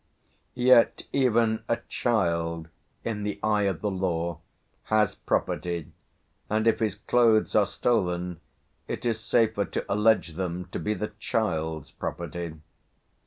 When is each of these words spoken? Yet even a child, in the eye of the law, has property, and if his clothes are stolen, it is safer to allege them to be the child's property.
Yet 0.55 1.03
even 1.13 1.61
a 1.69 1.77
child, 1.87 2.69
in 3.03 3.21
the 3.21 3.39
eye 3.43 3.65
of 3.69 3.81
the 3.81 3.91
law, 3.91 4.39
has 4.85 5.13
property, 5.13 5.91
and 6.49 6.65
if 6.65 6.79
his 6.79 6.95
clothes 6.95 7.53
are 7.55 7.67
stolen, 7.67 8.41
it 8.87 9.05
is 9.05 9.19
safer 9.19 9.65
to 9.65 9.85
allege 9.87 10.29
them 10.29 10.65
to 10.71 10.79
be 10.79 10.95
the 10.95 11.11
child's 11.19 11.91
property. 11.91 12.55